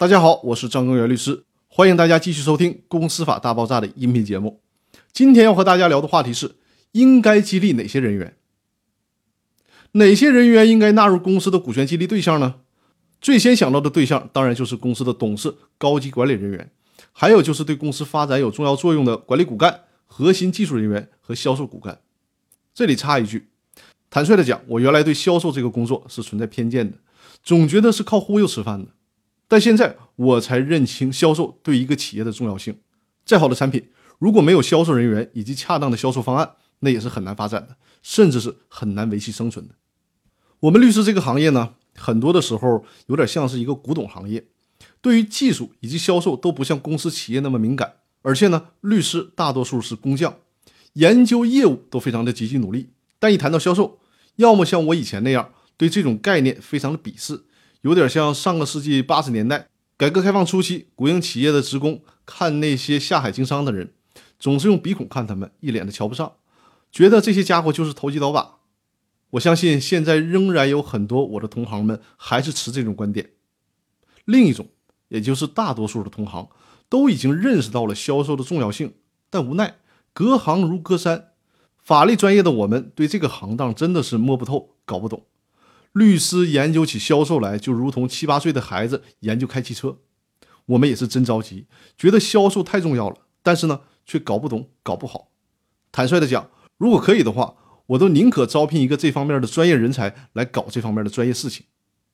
[0.00, 4.62] 大家好，我是张根源律师，欢迎大家继续收听《公司法大爆炸》的音频节目。
[5.12, 6.56] 今天要和大家聊的话题是：
[6.92, 8.34] 应该激励哪些人员？
[9.92, 12.54] 哪些人员应该纳入公司的股权激励对象呢？
[13.20, 16.70] 最先想到的对象当然就是公司的董事、高级管理人员，
[17.12, 22.00] 还有就是对公司发展有重要作用的管理骨干、核心技术人员和销售骨干。
[22.72, 23.48] 这里插一句，
[24.08, 26.96] 坦率的讲，我原来对销售这个工作是存在偏见的，
[27.42, 28.92] 总觉得是靠忽悠吃饭的。
[29.50, 32.78] 但现在我才认清销售对一个企业的重要性。
[33.24, 33.88] 再好的产品，
[34.20, 39.74] 如果没有销售人员以及恰当的销售方案，那也是很难发展的，甚至是很难维系生存的。
[40.60, 44.46] 我们律师这个行业呢，很多的时候有点像是一个古董行业，
[45.00, 47.94] 对于技术以及销售都不像公司企业那么敏感。
[48.22, 50.36] 而且呢，律师大多数是工匠，
[50.92, 53.98] 研究业务都非常的积极努力，但一谈到销售，
[54.36, 57.46] 要么像我以前那样对这种概念非常的鄙视。
[57.82, 63.92] 有点像上个世纪八十年代改革开放初期，国营企业的职工看那些下海经商的人，
[64.38, 66.34] 总是用鼻孔看他们，一脸的瞧不上，
[66.92, 68.58] 觉得这些家伙就是投机倒把。
[69.30, 73.30] 我相信现在仍然有很多我的同行们还是持这种观点。
[74.24, 74.68] 另一种，
[75.08, 76.48] 也就是大多数的同行
[76.88, 78.94] 都已经认识到了销售的重要性，
[79.30, 79.76] 但无奈
[80.12, 81.28] 隔行如隔山，
[81.78, 85.24] 法律专业的我们对这个行当真的是摸不透、搞不懂。
[85.92, 89.98] 律师研究起销售来，就如同七八岁的孩子研究开汽车。
[90.66, 91.66] 我们也是真着急，
[91.98, 95.30] 觉得销售太重要了，但是呢，却搞不懂、搞不好。
[95.90, 101.66] 坦率的讲，如果可以的话，我都宁可招聘一个这方面的专业人才来搞这方面的专业事情。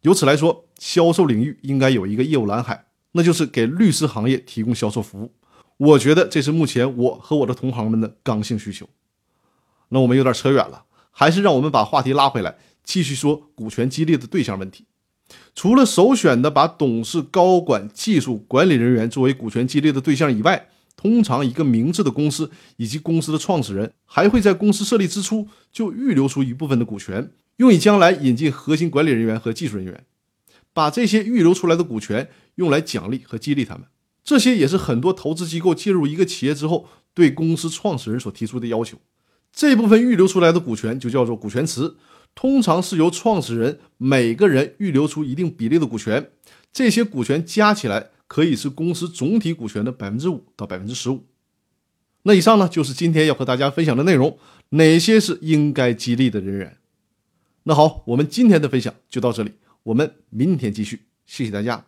[0.00, 5.34] 由此来说，销售领域应该有一个业务蓝海，那就是给律师行业提供销售服务。
[5.76, 8.88] 我觉得这是目前我和我的同行们的刚性需求。
[9.90, 12.56] 那我们有点扯远了，还是让我们把话题拉回来。
[12.88, 14.86] 继续说股权激励的对象问题，
[15.54, 30.06] 除了首选的把董事、高管、技术管理人员作为股权激励的对象以外，通常一个明智的公司以及公司的创始人还会在公司设立之初就预留出一部分的股权，用以将来引进核心管理人员和技术人员，
[30.72, 33.84] 把这些预留出来的股权用来奖励和激励他们。
[34.24, 38.96] 这些也是很多投资机构进入一个企业之后对公司创始人所提出的要求。
[39.52, 41.96] 这部分预留出来的股权就叫做股权池。
[42.40, 46.30] 通常是由创始人每个人预留出一定比例的股权，
[46.72, 51.24] 这些股权加起来可以是公司总体股权的百分之五到百分之十五。
[52.22, 54.38] 那以上呢就是今天要和大家分享的内容，
[54.68, 56.76] 哪些是应该激励的人员？
[57.64, 59.50] 那好，我们今天的分享就到这里，
[59.82, 61.86] 我们明天继续，谢谢大家。